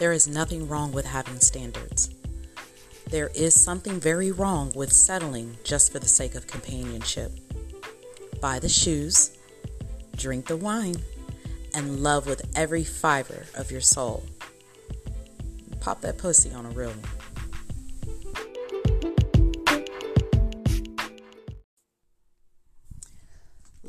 [0.00, 2.08] There is nothing wrong with having standards.
[3.10, 7.30] There is something very wrong with settling just for the sake of companionship.
[8.40, 9.36] Buy the shoes,
[10.16, 10.96] drink the wine,
[11.74, 14.24] and love with every fiber of your soul.
[15.80, 17.02] Pop that pussy on a real one.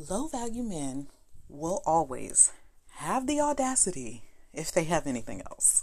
[0.09, 1.07] Low value men
[1.47, 2.51] will always
[2.95, 4.23] have the audacity
[4.53, 5.80] if they have anything else.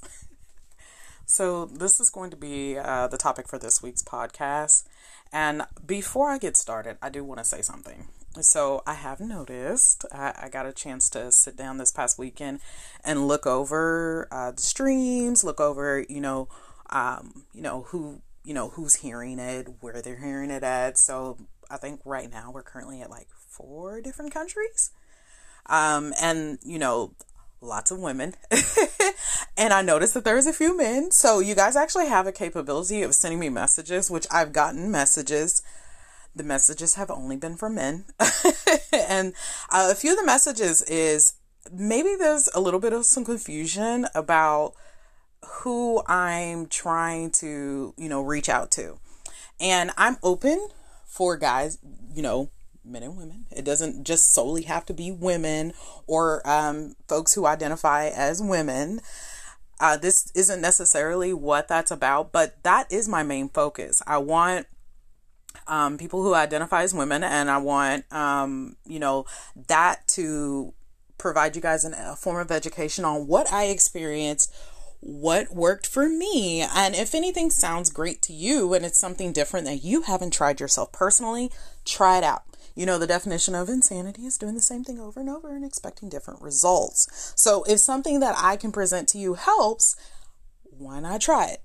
[1.38, 4.83] So, this is going to be uh, the topic for this week's podcast.
[5.33, 8.09] And before I get started, I do want to say something.
[8.41, 12.59] So, I have noticed, I, I got a chance to sit down this past weekend
[13.05, 16.48] and look over uh, the streams, look over, you know,
[16.91, 20.98] um, you know, who, you know, who's hearing it, where they're hearing it at.
[20.98, 21.39] So,
[21.70, 24.91] I think right now we're currently at like four different countries.
[25.66, 27.14] Um, and you know,
[27.61, 28.35] lots of women.
[29.57, 31.11] and I noticed that there's a few men.
[31.11, 35.62] So you guys actually have a capability of sending me messages, which I've gotten messages.
[36.34, 38.05] The messages have only been from men.
[38.92, 39.34] and
[39.70, 41.34] uh, a few of the messages is
[41.73, 44.75] maybe there's a little bit of some confusion about
[45.62, 48.98] who I'm trying to, you know, reach out to.
[49.61, 50.69] And I'm open
[51.05, 51.78] for guys,
[52.15, 52.50] you know,
[52.89, 53.47] men and women.
[53.50, 55.72] It doesn't just solely have to be women
[56.06, 59.00] or um, folks who identify as women.
[59.81, 64.03] Uh, this isn't necessarily what that's about, but that is my main focus.
[64.06, 64.66] I want
[65.66, 69.27] um, people who identify as women, and I want, um, you know,
[69.69, 70.72] that to
[71.19, 74.53] provide you guys an, a form of education on what I experienced,
[75.00, 79.66] what worked for me, and if anything sounds great to you and it's something different
[79.66, 81.50] that you haven't tried yourself personally,
[81.84, 82.42] try it out.
[82.79, 85.65] You know, the definition of insanity is doing the same thing over and over and
[85.65, 87.33] expecting different results.
[87.34, 89.97] So if something that I can present to you helps,
[90.62, 91.61] why not try it?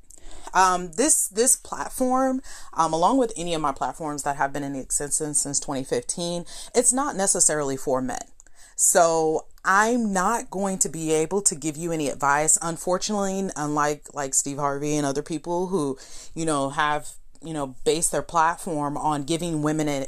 [0.55, 2.41] Um, this this platform,
[2.73, 6.91] um, along with any of my platforms that have been in existence since 2015, it's
[6.91, 8.25] not necessarily for men.
[8.75, 12.57] So I'm not going to be able to give you any advice.
[12.59, 15.95] Unfortunately, unlike like Steve Harvey and other people who,
[16.33, 17.09] you know, have
[17.43, 20.07] you know based their platform on giving women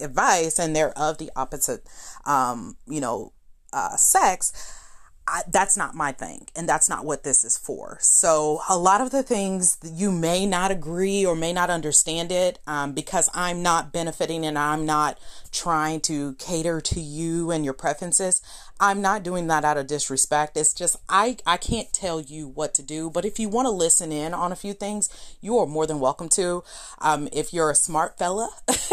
[0.00, 1.82] advice and they're of the opposite
[2.24, 3.32] um you know
[3.72, 4.52] uh sex
[5.28, 7.98] I, that's not my thing and that's not what this is for.
[8.00, 12.58] So a lot of the things you may not agree or may not understand it
[12.66, 15.18] um, because i'm not benefiting and i'm not
[15.52, 18.40] trying to cater to you and your preferences
[18.80, 20.56] i'm not doing that out of disrespect.
[20.56, 23.70] It's just i i can't tell you what to do but if you want to
[23.70, 25.08] listen in on a few things
[25.40, 26.64] you are more than welcome to.
[27.00, 28.50] Um, if you're a smart fella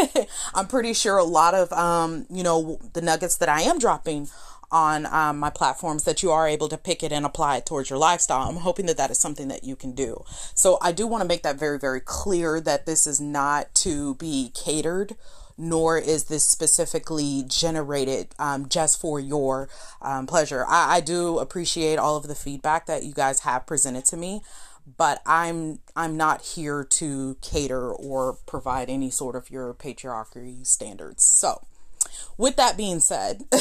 [0.54, 4.28] i'm pretty sure a lot of um, you know the nuggets that i am dropping
[4.70, 7.90] on um, my platforms that you are able to pick it and apply it towards
[7.90, 8.48] your lifestyle.
[8.48, 10.24] I'm hoping that that is something that you can do.
[10.54, 14.14] So I do want to make that very, very clear that this is not to
[14.16, 15.16] be catered.
[15.58, 19.70] Nor is this specifically generated um, just for your
[20.02, 20.66] um, pleasure.
[20.68, 24.42] I, I do appreciate all of the feedback that you guys have presented to me,
[24.98, 31.24] but I'm I'm not here to cater or provide any sort of your patriarchy standards.
[31.24, 31.66] So,
[32.36, 33.58] with that being said, uh,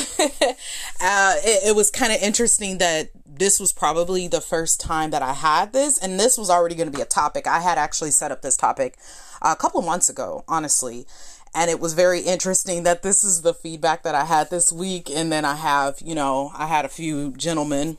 [1.44, 5.33] it, it was kind of interesting that this was probably the first time that I
[5.33, 7.47] had this, and this was already going to be a topic.
[7.47, 8.97] I had actually set up this topic
[9.41, 11.05] a couple months ago, honestly.
[11.53, 15.09] And it was very interesting that this is the feedback that I had this week.
[15.09, 17.97] And then I have, you know, I had a few gentlemen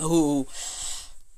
[0.00, 0.46] who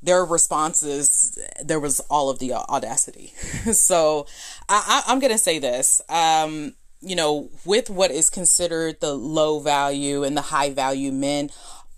[0.03, 3.27] their responses there was all of the audacity
[3.73, 4.27] so
[4.69, 10.25] I, am gonna say this um, you know, with what is considered the low value
[10.25, 11.51] and the high value men,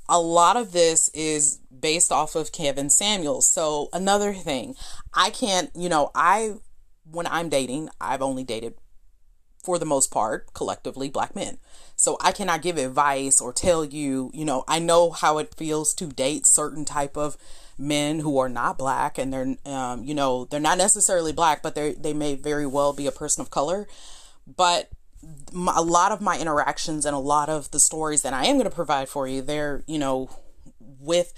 [0.09, 3.49] a lot of this is based off of Kevin Samuels.
[3.49, 4.75] So, another thing,
[5.15, 6.55] I can't, you know, I,
[7.11, 8.75] when I'm dating, I've only dated
[9.63, 11.59] for the most part collectively black men.
[11.95, 15.93] So I cannot give advice or tell you, you know, I know how it feels
[15.95, 17.37] to date certain type of
[17.77, 21.75] men who are not black and they're um, you know, they're not necessarily black, but
[21.75, 23.87] they they may very well be a person of color.
[24.57, 24.89] But
[25.55, 28.69] a lot of my interactions and a lot of the stories that I am going
[28.69, 30.31] to provide for you, they're, you know,
[30.81, 31.33] with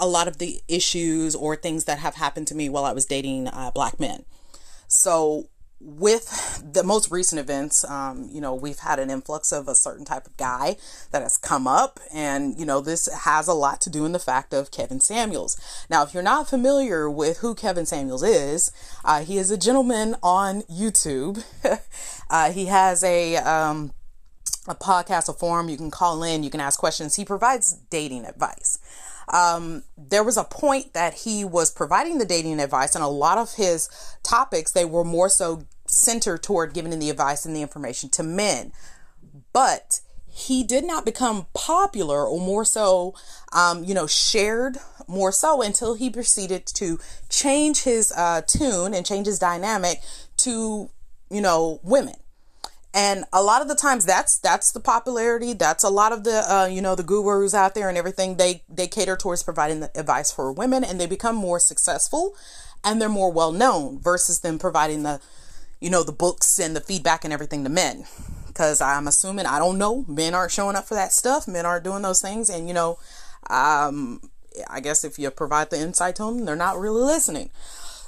[0.00, 3.06] a lot of the issues or things that have happened to me while I was
[3.06, 4.24] dating uh, black men.
[4.88, 5.48] So,
[5.80, 10.04] with the most recent events, um, you know, we've had an influx of a certain
[10.04, 10.76] type of guy
[11.10, 14.18] that has come up, and you know, this has a lot to do in the
[14.18, 15.60] fact of Kevin Samuels.
[15.90, 18.72] Now, if you're not familiar with who Kevin Samuels is,
[19.04, 21.44] uh, he is a gentleman on YouTube.
[22.30, 23.92] uh, he has a um,
[24.66, 25.68] a podcast, a forum.
[25.68, 27.16] You can call in, you can ask questions.
[27.16, 28.78] He provides dating advice.
[29.28, 33.38] Um, there was a point that he was providing the dating advice, and a lot
[33.38, 33.88] of his
[34.22, 38.72] topics they were more so centered toward giving the advice and the information to men.
[39.52, 43.14] But he did not become popular or more so,
[43.52, 46.98] um, you know, shared more so until he proceeded to
[47.28, 50.00] change his uh, tune and change his dynamic
[50.38, 50.90] to,
[51.30, 52.16] you know, women.
[52.96, 55.52] And a lot of the times that's that's the popularity.
[55.52, 58.36] That's a lot of the uh, you know the gurus out there and everything.
[58.36, 62.36] They they cater towards providing the advice for women, and they become more successful,
[62.84, 65.20] and they're more well known versus them providing the
[65.80, 68.04] you know the books and the feedback and everything to men
[68.46, 71.48] because I'm assuming I don't know men aren't showing up for that stuff.
[71.48, 72.98] Men aren't doing those things, and you know,
[73.50, 74.20] um,
[74.70, 77.50] I guess if you provide the insight to them, they're not really listening.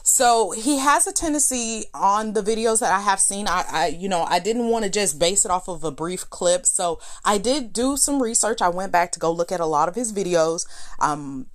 [0.08, 3.48] So he has a tendency on the videos that I have seen.
[3.48, 6.30] I, I you know, I didn't want to just base it off of a brief
[6.30, 6.64] clip.
[6.64, 8.62] So I did do some research.
[8.62, 10.64] I went back to go look at a lot of his videos.
[11.00, 11.46] Um,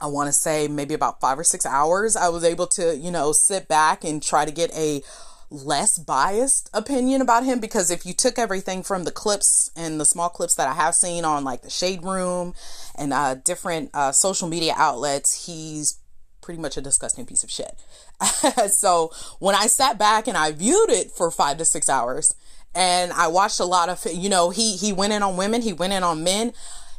[0.00, 2.16] I want to say maybe about five or six hours.
[2.16, 5.02] I was able to, you know, sit back and try to get a
[5.50, 10.06] less biased opinion about him because if you took everything from the clips and the
[10.06, 12.54] small clips that I have seen on like the Shade Room
[12.94, 15.98] and uh, different uh, social media outlets, he's
[16.46, 17.74] pretty much a disgusting piece of shit.
[18.70, 19.10] so
[19.40, 22.34] when I sat back and I viewed it for five to six hours
[22.72, 25.72] and I watched a lot of, you know, he, he went in on women, he
[25.72, 26.52] went in on men.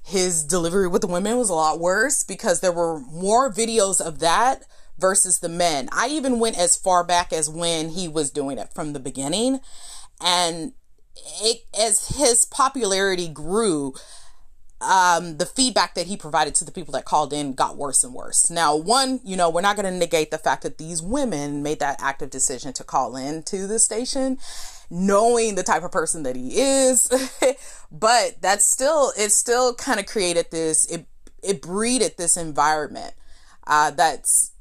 [0.03, 4.19] His delivery with the women was a lot worse because there were more videos of
[4.19, 4.63] that
[4.97, 5.87] versus the men.
[5.93, 9.61] I even went as far back as when he was doing it from the beginning.
[10.19, 10.73] And
[11.41, 13.93] it, as his popularity grew,
[14.79, 18.13] um, the feedback that he provided to the people that called in got worse and
[18.13, 18.49] worse.
[18.51, 21.79] Now, one, you know, we're not going to negate the fact that these women made
[21.79, 24.37] that active decision to call in to the station,
[24.89, 27.09] knowing the type of person that he is.
[27.91, 31.07] but that's still, it still kind of created this, it,
[31.41, 33.13] it breeded this environment
[33.65, 34.51] uh, that's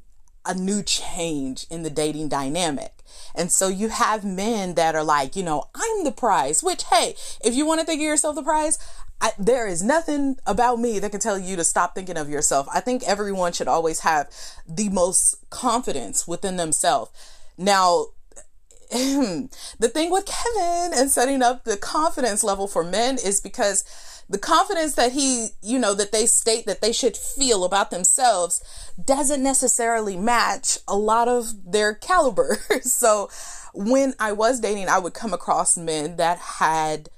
[0.47, 2.93] a new change in the dating dynamic.
[3.35, 7.15] And so you have men that are like, you know, I'm the prize, which, hey,
[7.45, 8.79] if you want to think of yourself the prize,
[9.21, 12.67] I, there is nothing about me that can tell you to stop thinking of yourself.
[12.73, 14.29] I think everyone should always have
[14.69, 17.11] the most confidence within themselves.
[17.57, 18.07] Now,
[18.91, 23.85] the thing with Kevin and setting up the confidence level for men is because
[24.29, 28.63] the confidence that he, you know, that they state that they should feel about themselves
[29.03, 32.59] doesn't necessarily match a lot of their caliber.
[32.83, 33.31] so
[33.73, 37.09] when I was dating, I would come across men that had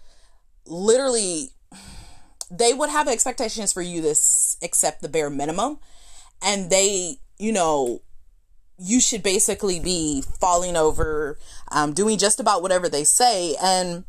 [0.67, 1.51] literally,
[2.51, 4.15] they would have expectations for you to
[4.63, 5.79] accept the bare minimum.
[6.43, 8.03] And they, you know,
[8.79, 11.39] you should basically be falling over,
[11.73, 13.57] um, doing just about whatever they say.
[13.61, 14.05] And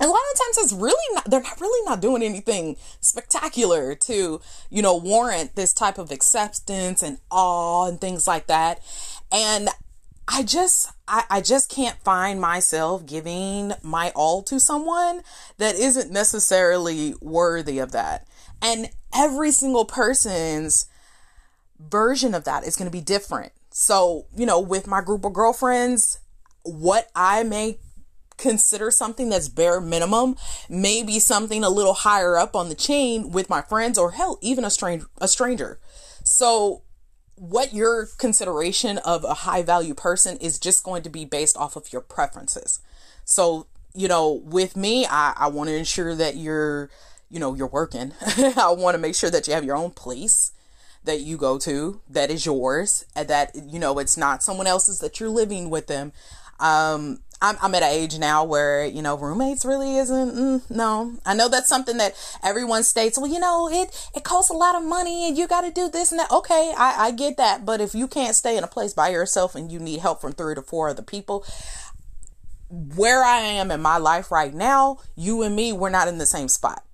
[0.00, 4.40] a lot of times it's really not they're not really not doing anything spectacular to
[4.70, 8.80] you know warrant this type of acceptance and awe and things like that
[9.30, 9.68] and
[10.28, 15.22] i just I, I just can't find myself giving my all to someone
[15.58, 18.26] that isn't necessarily worthy of that
[18.60, 20.86] and every single person's
[21.78, 25.32] version of that is going to be different so you know with my group of
[25.32, 26.20] girlfriends
[26.62, 27.78] what i may
[28.42, 30.36] consider something that's bare minimum,
[30.68, 34.64] maybe something a little higher up on the chain with my friends or hell, even
[34.64, 35.78] a strange a stranger.
[36.24, 36.82] So
[37.42, 41.74] what your consideration of a high value person is just going to be based off
[41.74, 42.78] of your preferences.
[43.24, 46.88] So, you know, with me, I, I want to ensure that you're,
[47.32, 48.12] you know, you're working.
[48.56, 50.52] I want to make sure that you have your own place
[51.02, 55.00] that you go to that is yours and that, you know, it's not someone else's
[55.00, 56.12] that you're living with them.
[56.60, 61.18] Um, I'm, I'm at an age now where, you know, roommates really isn't, mm, no.
[61.26, 64.76] I know that's something that everyone states, well, you know, it, it costs a lot
[64.76, 66.30] of money and you got to do this and that.
[66.30, 67.66] Okay, I, I get that.
[67.66, 70.32] But if you can't stay in a place by yourself and you need help from
[70.32, 71.44] three to four other people,
[72.70, 76.26] where I am in my life right now, you and me, we're not in the
[76.26, 76.84] same spot.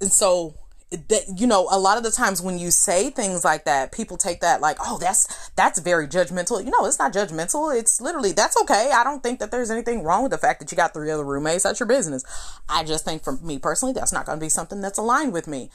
[0.00, 0.54] And so
[0.90, 4.16] that you know a lot of the times when you say things like that people
[4.16, 6.64] take that like oh that's that's very judgmental.
[6.64, 10.02] You know it's not judgmental it's literally that's okay i don't think that there's anything
[10.02, 12.24] wrong with the fact that you got three other roommates that's your business.
[12.68, 15.46] I just think for me personally that's not going to be something that's aligned with
[15.46, 15.70] me.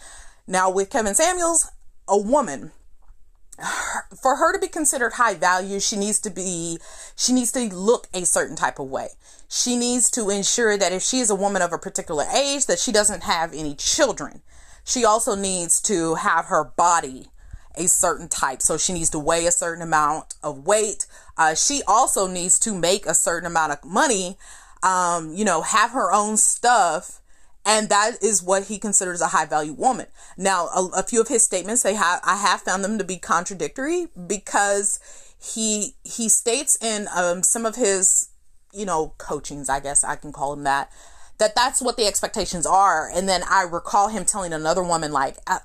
[0.47, 1.69] Now with kevin samuels
[2.07, 2.71] a woman
[4.19, 6.79] for her to be considered high value she needs to be
[7.15, 9.09] she needs to look a certain type of way.
[9.47, 12.79] She needs to ensure that if she is a woman of a particular age that
[12.79, 14.41] she doesn't have any children
[14.83, 17.27] she also needs to have her body
[17.75, 18.61] a certain type.
[18.61, 21.07] So she needs to weigh a certain amount of weight.
[21.37, 24.37] Uh, she also needs to make a certain amount of money,
[24.83, 27.21] um, you know, have her own stuff
[27.65, 30.07] and that is what he considers a high value woman.
[30.37, 33.17] Now, a, a few of his statements, they have I have found them to be
[33.17, 34.99] contradictory because
[35.41, 38.29] he he states in um, some of his
[38.73, 40.91] you know coachings, I guess I can call him that,
[41.37, 43.09] that that's what the expectations are.
[43.13, 45.59] And then I recall him telling another woman like, uh,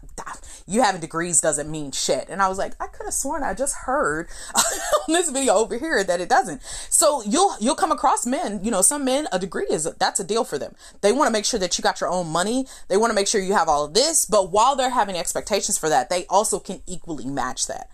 [0.67, 3.55] "You having degrees doesn't mean shit." And I was like, I could have sworn I
[3.55, 6.63] just heard on this video over here that it doesn't.
[6.91, 10.25] So you'll you'll come across men, you know, some men a degree is that's a
[10.25, 10.75] deal for them.
[11.01, 12.67] They want to make sure that you got your own money.
[12.89, 15.79] They want to make sure you have all of this, but while they're having expectations
[15.79, 17.89] for that, they also can equally match that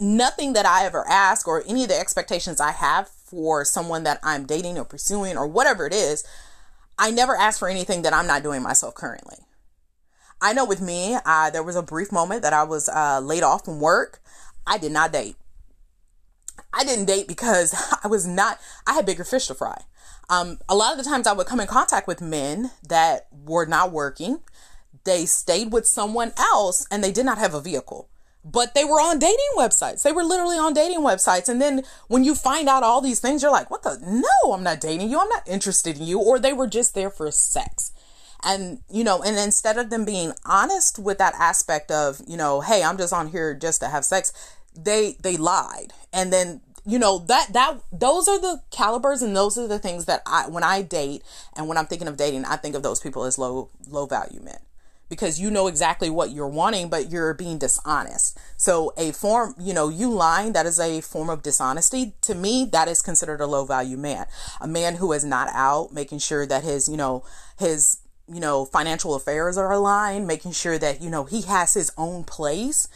[0.00, 4.18] nothing that I ever ask or any of the expectations I have for someone that
[4.22, 6.24] I'm dating or pursuing or whatever it is,
[6.98, 9.36] I never ask for anything that I'm not doing myself currently.
[10.40, 13.42] I know with me, uh, there was a brief moment that I was uh, laid
[13.42, 14.20] off from work.
[14.66, 15.36] I did not date.
[16.72, 17.74] I didn't date because
[18.04, 19.82] I was not, I had bigger fish to fry.
[20.28, 23.66] Um, a lot of the times I would come in contact with men that were
[23.66, 24.40] not working.
[25.04, 28.08] They stayed with someone else and they did not have a vehicle
[28.50, 30.02] but they were on dating websites.
[30.02, 31.48] They were literally on dating websites.
[31.48, 33.98] And then when you find out all these things, you're like, what the?
[34.00, 35.20] No, I'm not dating you.
[35.20, 36.18] I'm not interested in you.
[36.18, 37.92] Or they were just there for sex.
[38.44, 42.60] And, you know, and instead of them being honest with that aspect of, you know,
[42.60, 44.32] hey, I'm just on here just to have sex,
[44.76, 45.92] they, they lied.
[46.12, 50.04] And then, you know, that, that, those are the calibers and those are the things
[50.04, 51.22] that I, when I date
[51.56, 54.40] and when I'm thinking of dating, I think of those people as low, low value
[54.40, 54.60] men
[55.08, 58.38] because you know exactly what you're wanting, but you're being dishonest.
[58.56, 62.14] So a form, you know, you lying, that is a form of dishonesty.
[62.22, 64.26] To me, that is considered a low value man.
[64.60, 67.24] A man who is not out making sure that his, you know,
[67.58, 67.98] his,
[68.28, 72.24] you know, financial affairs are aligned, making sure that, you know, he has his own
[72.24, 72.88] place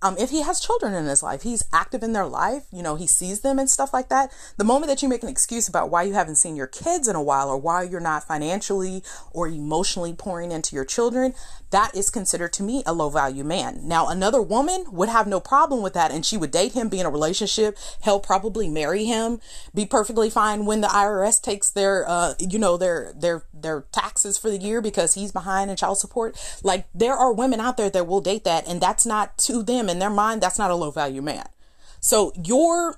[0.00, 2.94] um, if he has children in his life, he's active in their life, you know,
[2.94, 4.32] he sees them and stuff like that.
[4.56, 7.16] The moment that you make an excuse about why you haven't seen your kids in
[7.16, 9.02] a while or why you're not financially
[9.32, 11.34] or emotionally pouring into your children,
[11.70, 13.80] that is considered to me a low value man.
[13.82, 17.00] Now, another woman would have no problem with that and she would date him, be
[17.00, 19.40] in a relationship, hell, probably marry him,
[19.74, 24.38] be perfectly fine when the IRS takes their, uh, you know, their, their, their taxes
[24.38, 26.38] for the year because he's behind in child support.
[26.62, 29.87] Like, there are women out there that will date that and that's not to them
[29.90, 31.48] in their mind, that's not a low value man.
[32.00, 32.96] So your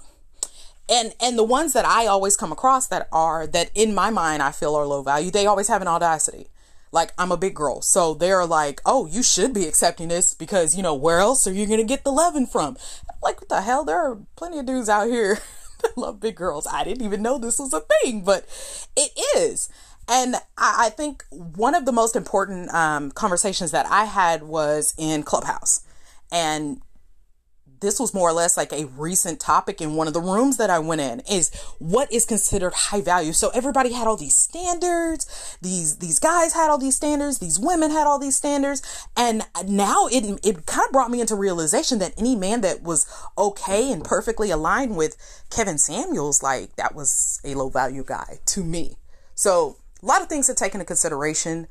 [0.89, 4.43] and and the ones that I always come across that are that in my mind
[4.43, 6.49] I feel are low value, they always have an audacity.
[6.93, 10.77] Like I'm a big girl, so they're like, "Oh, you should be accepting this because
[10.77, 12.77] you know where else are you gonna get the loving from?"
[13.23, 13.85] Like what the hell?
[13.85, 15.39] There are plenty of dudes out here
[15.83, 16.67] that love big girls.
[16.67, 18.45] I didn't even know this was a thing, but
[18.97, 19.69] it is.
[20.09, 24.93] And I, I think one of the most important um, conversations that I had was
[24.99, 25.83] in Clubhouse
[26.33, 26.81] and
[27.81, 30.71] this was more or less like a recent topic in one of the rooms that
[30.71, 33.33] I went in is what is considered high value.
[33.33, 35.59] So everybody had all these standards.
[35.63, 37.39] These these guys had all these standards.
[37.39, 38.83] These women had all these standards.
[39.17, 43.07] And now it it kind of brought me into realization that any man that was
[43.37, 45.17] okay and perfectly aligned with
[45.51, 48.97] Kevin Samuels, like that was a low value guy to me.
[49.35, 51.67] So a lot of things to take into consideration.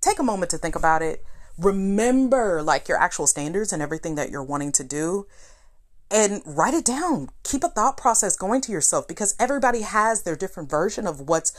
[0.00, 1.22] Take a moment to think about it
[1.58, 5.26] remember like your actual standards and everything that you're wanting to do
[6.10, 7.30] and write it down.
[7.44, 11.52] Keep a thought process going to yourself because everybody has their different version of what's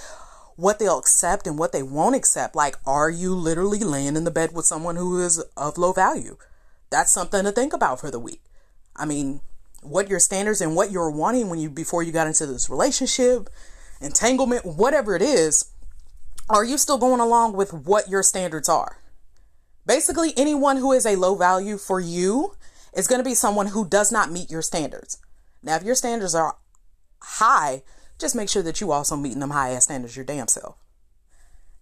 [0.57, 2.55] what they'll accept and what they won't accept.
[2.55, 6.37] Like, are you literally laying in the bed with someone who is of low value?
[6.89, 8.41] That's something to think about for the week.
[8.95, 9.41] I mean,
[9.81, 13.49] what your standards and what you're wanting when you before you got into this relationship,
[14.01, 15.71] entanglement, whatever it is,
[16.49, 19.00] are you still going along with what your standards are?
[19.85, 22.55] Basically, anyone who is a low value for you
[22.93, 25.17] is going to be someone who does not meet your standards.
[25.63, 26.57] Now, if your standards are
[27.21, 27.83] high,
[28.17, 30.75] just make sure that you also meeting them high ass standards your damn self.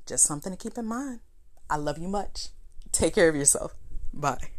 [0.05, 1.19] Just something to keep in mind.
[1.69, 2.49] I love you much.
[2.91, 3.75] Take care of yourself.
[4.13, 4.58] Bye.